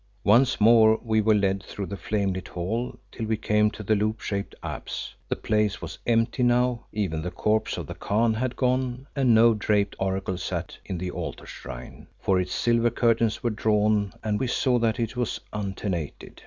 [0.23, 3.93] Once more we were led through the flame lit hall till we came to the
[3.95, 5.13] loop shaped apse.
[5.29, 9.53] The place was empty now, even the corpse of the Khan had gone, and no
[9.53, 14.47] draped Oracle sat in the altar shrine, for its silver curtains were drawn, and we
[14.47, 16.39] saw that it was untenanted.